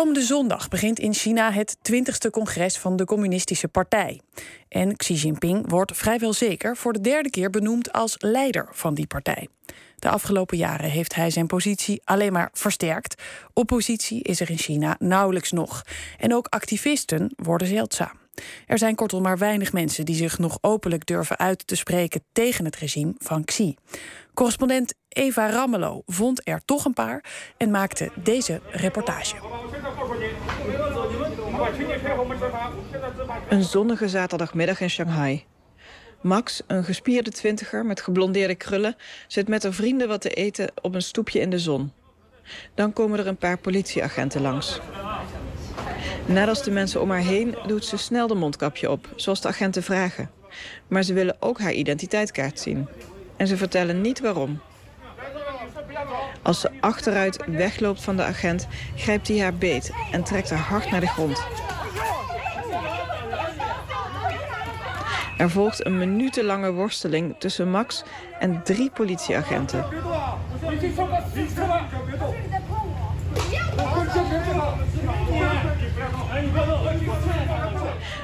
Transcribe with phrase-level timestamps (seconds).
[0.00, 4.20] Komende zondag begint in China het 20ste congres van de Communistische Partij.
[4.68, 9.06] En Xi Jinping wordt vrijwel zeker voor de derde keer benoemd als leider van die
[9.06, 9.48] partij.
[9.98, 13.22] De afgelopen jaren heeft hij zijn positie alleen maar versterkt.
[13.52, 15.82] Oppositie is er in China nauwelijks nog.
[16.18, 18.18] En ook activisten worden zeldzaam.
[18.66, 22.64] Er zijn kortom maar weinig mensen die zich nog openlijk durven uit te spreken tegen
[22.64, 23.74] het regime van Xi.
[24.34, 27.24] Correspondent Eva Rammelo vond er toch een paar
[27.56, 29.36] en maakte deze reportage.
[33.48, 35.44] Een zonnige zaterdagmiddag in Shanghai.
[36.20, 38.96] Max, een gespierde twintiger met geblondeerde krullen,
[39.26, 41.92] zit met haar vrienden wat te eten op een stoepje in de zon.
[42.74, 44.80] Dan komen er een paar politieagenten langs.
[46.26, 49.48] Net als de mensen om haar heen doet ze snel de mondkapje op, zoals de
[49.48, 50.30] agenten vragen.
[50.88, 52.88] Maar ze willen ook haar identiteitskaart zien.
[53.36, 54.60] En ze vertellen niet waarom.
[56.42, 60.90] Als ze achteruit wegloopt van de agent, grijpt hij haar beet en trekt haar hard
[60.90, 61.42] naar de grond.
[65.38, 68.04] Er volgt een minutenlange worsteling tussen Max
[68.38, 69.84] en drie politieagenten.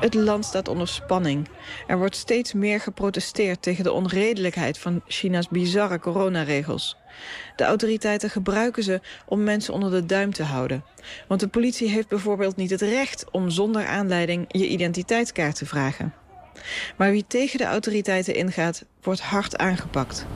[0.00, 1.48] Het land staat onder spanning.
[1.86, 6.96] Er wordt steeds meer geprotesteerd tegen de onredelijkheid van China's bizarre coronaregels.
[7.56, 10.84] De autoriteiten gebruiken ze om mensen onder de duim te houden.
[11.28, 16.14] Want de politie heeft bijvoorbeeld niet het recht om zonder aanleiding je identiteitskaart te vragen.
[16.96, 20.26] Maar wie tegen de autoriteiten ingaat, wordt hard aangepakt.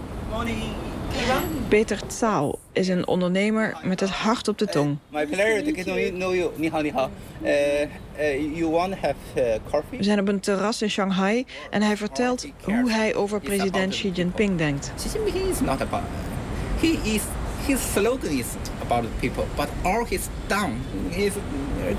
[1.72, 4.96] Peter Tsao is een ondernemer met het hart op de tong.
[9.90, 14.10] We zijn op een terras in Shanghai en hij vertelt hoe hij over president Xi
[14.10, 14.92] Jinping denkt.
[14.96, 16.02] Xi Jinping is not about.
[16.80, 17.22] He is
[17.66, 18.46] his slogan is
[18.82, 20.72] about the people, but all his done
[21.10, 21.32] is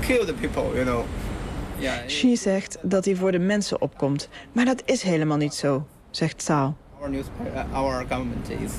[0.00, 1.04] kill the people, you know.
[2.06, 6.38] Xi zegt dat hij voor de mensen opkomt, maar dat is helemaal niet zo, zegt
[6.38, 6.74] Tsao.
[7.00, 8.72] Our newspaper, our government is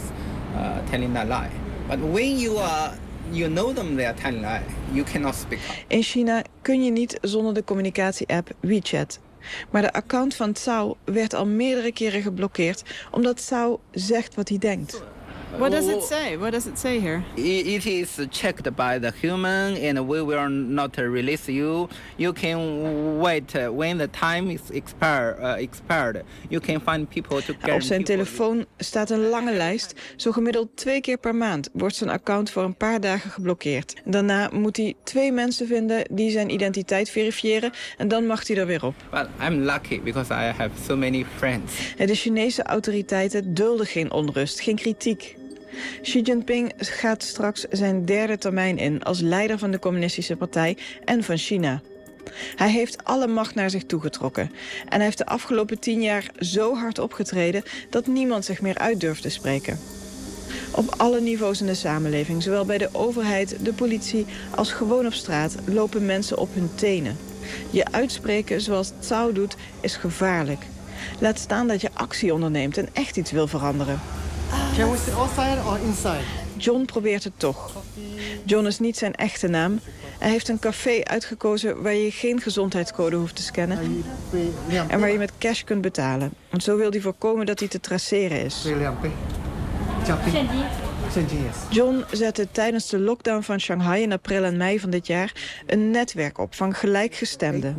[0.56, 1.50] uh, telling that lie.
[1.88, 2.94] But when you are
[3.32, 5.60] you know them they are telling lie, you cannot speak.
[5.88, 9.20] In China kun je niet zonder de communicatie-app WeChat.
[9.70, 12.84] Maar de account van Tsao werd al meerdere keren geblokkeerd...
[13.12, 15.04] omdat Tsao zegt wat hij denkt.
[15.58, 16.38] What does it say?
[16.38, 17.24] What does it say here?
[17.36, 21.88] It is checked by the human, and we will not release you.
[22.18, 25.40] You can wait when the time is expired.
[25.40, 26.24] Uh, expired.
[26.50, 27.74] You can find people to.
[27.74, 29.94] Op zijn telefoon staat een lange lijst.
[30.16, 33.94] Zo gemiddeld twee keer per maand wordt zijn account voor een paar dagen geblokkeerd.
[34.06, 38.66] Daarna moet hij twee mensen vinden die zijn identiteit verifiëren en dan mag hij er
[38.66, 38.96] weer op.
[39.48, 41.96] I'm lucky because I have so many friends.
[41.98, 45.36] De Chinese autoriteiten dulden geen onrust, geen kritiek.
[46.02, 51.24] Xi Jinping gaat straks zijn derde termijn in als leider van de Communistische Partij en
[51.24, 51.82] van China.
[52.56, 54.52] Hij heeft alle macht naar zich toegetrokken.
[54.90, 59.00] En hij heeft de afgelopen tien jaar zo hard opgetreden dat niemand zich meer uit
[59.00, 59.80] durft te spreken.
[60.72, 64.26] Op alle niveaus in de samenleving, zowel bij de overheid, de politie
[64.56, 67.18] als gewoon op straat, lopen mensen op hun tenen.
[67.70, 70.66] Je uitspreken zoals Tsao doet is gevaarlijk.
[71.20, 74.00] Laat staan dat je actie onderneemt en echt iets wil veranderen.
[74.78, 76.24] Can we sit outside or inside?
[76.58, 77.84] John probeert het toch.
[78.46, 79.80] John is niet zijn echte naam.
[80.20, 84.04] Hij heeft een café uitgekozen waar je geen gezondheidscode hoeft te scannen.
[84.88, 86.34] En waar je met cash kunt betalen.
[86.50, 88.66] Want zo wil hij voorkomen dat hij te traceren is.
[91.70, 95.32] John zette tijdens de lockdown van Shanghai in april en mei van dit jaar
[95.66, 97.76] een netwerk op van gelijkgestemden.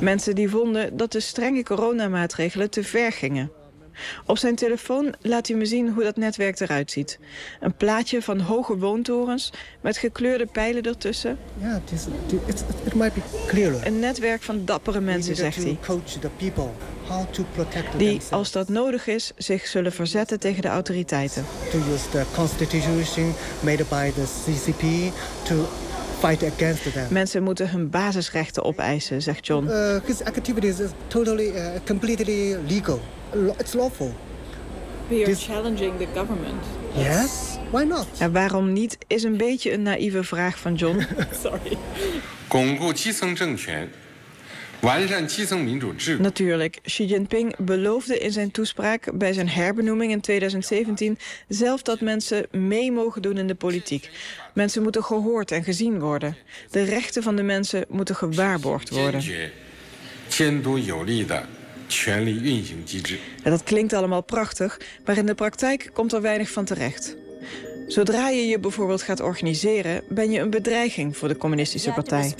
[0.00, 3.59] Mensen die vonden dat de strenge coronamaatregelen te ver gingen.
[4.26, 7.18] Op zijn telefoon laat hij me zien hoe dat netwerk eruit ziet.
[7.60, 11.38] Een plaatje van hoge woontorens met gekleurde pijlen ertussen.
[11.60, 11.80] Ja,
[12.84, 13.86] it might be clearer.
[13.86, 15.78] Een netwerk van dappere mensen, zegt hij.
[17.96, 21.44] Die, als dat nodig is, zich zullen verzetten tegen de autoriteiten.
[21.70, 25.14] To use the constitution made by the CCP
[25.44, 25.68] to
[26.20, 27.06] fight against them.
[27.10, 29.66] Mensen moeten hun basisrechten opeisen, zegt John.
[29.66, 33.00] Uh, his activities is totally, uh, completely legal.
[33.58, 34.14] It's lawful.
[35.08, 36.64] We are challenging the government.
[36.94, 38.06] Yes, why not?
[38.18, 41.06] En waarom niet, is een beetje een naïeve vraag van John.
[41.44, 41.76] Sorry.
[46.18, 51.18] Natuurlijk, Xi Jinping beloofde in zijn toespraak bij zijn herbenoeming in 2017
[51.48, 54.10] zelf dat mensen mee mogen doen in de politiek.
[54.54, 56.36] Mensen moeten gehoord en gezien worden.
[56.70, 59.22] De rechten van de mensen moeten gewaarborgd worden.
[63.42, 67.16] En dat klinkt allemaal prachtig, maar in de praktijk komt er weinig van terecht.
[67.90, 72.32] Zodra je je bijvoorbeeld gaat organiseren, ben je een bedreiging voor de communistische partij.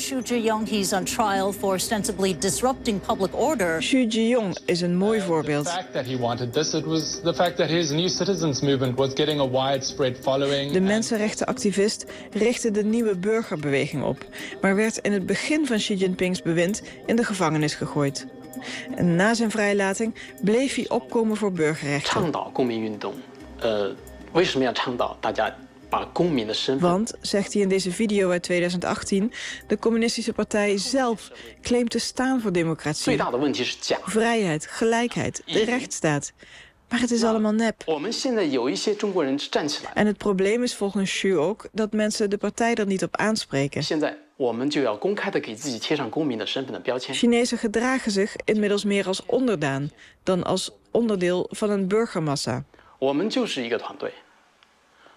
[3.79, 5.65] Xu Zhiyong is een mooi voorbeeld.
[10.73, 14.27] De mensenrechtenactivist richtte de nieuwe burgerbeweging op,
[14.61, 18.27] maar werd in het begin van Xi Jinpings bewind in de gevangenis gegooid.
[18.95, 22.21] En na zijn vrijlating bleef hij opkomen voor burgerrechten.
[26.81, 29.33] Want, zegt hij in deze video uit 2018,
[29.67, 31.31] de communistische partij zelf
[31.63, 33.13] claimt te staan voor democratie.
[34.03, 36.33] Vrijheid, gelijkheid, de rechtsstaat.
[36.89, 37.83] Maar het is allemaal nep.
[39.83, 43.17] Nou, en het probleem is volgens Xu ook dat mensen de partij er niet op
[43.17, 43.83] aanspreken.
[47.15, 49.91] Chinezen gedragen zich inmiddels meer als onderdaan
[50.23, 52.65] dan als onderdeel van een burgermassa.
[53.00, 54.12] 我们就是一个团队，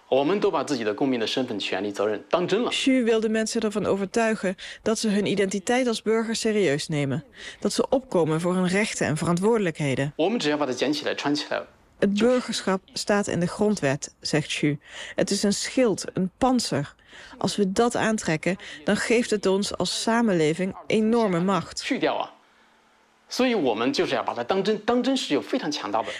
[0.08, 2.70] 我们都把自己的公民的身份、权利、责任当真了。
[2.70, 7.24] Xu wil de mensen ervan overtuigen dat ze hun identiteit als burger serieus nemen.
[7.60, 10.12] Dat ze opkomen voor hun rechten en verantwoordelijkheden.
[10.16, 11.62] 我们只要把它捡起来、穿起来，
[11.98, 14.78] Het burgerschap staat in de grondwet, zegt Xu.
[15.14, 16.94] Het is een schild, een panzer.
[17.38, 21.84] Als we dat aantrekken, dan geeft het ons als samenleving enorme macht.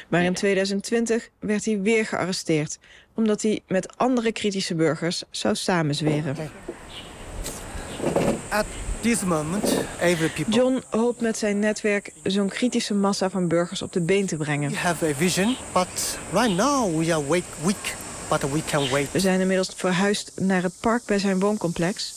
[0.07, 2.77] Maar in 2020 werd hij weer gearresteerd...
[3.13, 6.35] omdat hij met andere kritische burgers zou samenzweren.
[8.49, 8.65] At
[9.01, 13.93] this moment, every people John hoopt met zijn netwerk zo'n kritische massa van burgers op
[13.93, 14.71] de been te brengen.
[19.11, 22.13] We zijn inmiddels verhuisd naar het park bij zijn wooncomplex.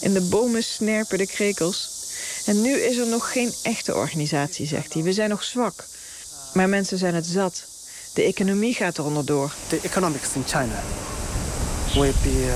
[0.00, 2.01] In de bomen snerpen de krekels.
[2.46, 5.02] En nu is er nog geen echte organisatie, zegt hij.
[5.02, 5.84] We zijn nog zwak.
[6.54, 7.64] Maar mensen zijn het zat.
[8.14, 9.52] De economie gaat eronder door.
[9.68, 10.82] The economics in China
[11.94, 12.44] will be.
[12.46, 12.52] Uh,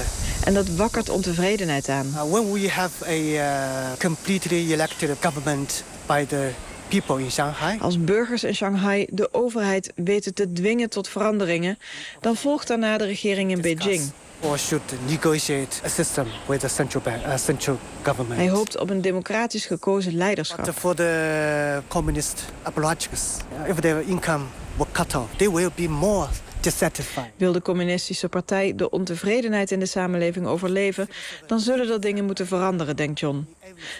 [0.47, 2.07] En dat wakkert ontevredenheid aan.
[2.07, 6.51] Uh, when we have a uh, completely elected government by the
[6.89, 11.79] people in Shanghai, Als burgers in Shanghai de overheid weten te dwingen tot veranderingen...
[12.21, 14.11] dan volgt daarna de regering in Beijing.
[14.41, 18.41] Or should negotiate a system with the central bank, uh, central government.
[18.41, 20.71] Hij hoopt op een democratisch gekozen But leiderschap.
[20.75, 23.23] for the communist apparatchiks,
[23.69, 24.45] if their income
[24.77, 26.29] were cut off, they will be more
[27.37, 31.09] Wil de communistische partij de ontevredenheid in de samenleving overleven...
[31.47, 33.47] dan zullen er dingen moeten veranderen, denkt John.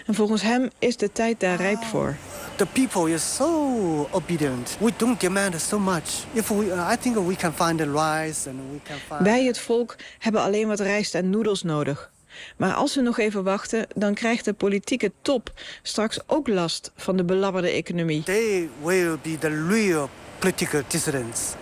[0.05, 2.15] En volgens hem is de tijd daar rijp voor.
[2.55, 4.77] The people is so obedient.
[4.79, 6.25] We don't demand so much.
[6.33, 9.21] If we, uh, I think we can find the rice and we can find.
[9.21, 12.11] Wij, het volk, hebben alleen wat rijst en noedels nodig.
[12.57, 17.17] Maar als we nog even wachten, dan krijgt de politieke top straks ook last van
[17.17, 18.23] de belabberde economie.
[18.23, 20.09] They will be the real
[20.39, 21.53] political dissidents.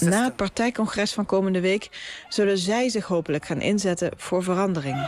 [0.00, 1.88] Na het partijcongres van komende week
[2.28, 5.06] zullen zij zich hopelijk gaan inzetten voor verandering.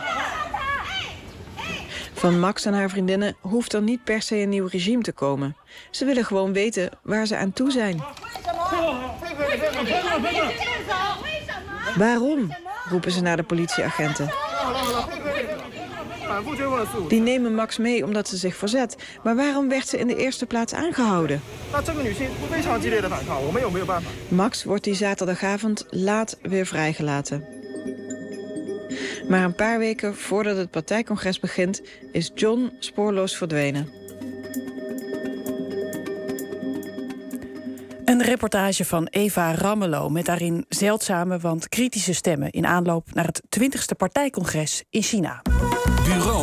[2.13, 5.55] Van Max en haar vriendinnen hoeft er niet per se een nieuw regime te komen.
[5.89, 8.03] Ze willen gewoon weten waar ze aan toe zijn.
[11.97, 12.55] Waarom?
[12.89, 14.29] roepen ze naar de politieagenten.
[17.07, 18.95] Die nemen Max mee omdat ze zich verzet.
[19.23, 21.41] Maar waarom werd ze in de eerste plaats aangehouden?
[24.27, 27.45] Max wordt die zaterdagavond laat weer vrijgelaten.
[29.29, 31.81] Maar een paar weken voordat het partijcongres begint...
[32.11, 33.89] is John spoorloos verdwenen.
[38.05, 43.41] Een reportage van Eva Rammelo met daarin zeldzame, want kritische stemmen in aanloop naar het
[43.59, 45.41] 20e partijcongres in China.